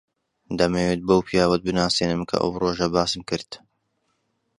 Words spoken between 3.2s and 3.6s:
کرد.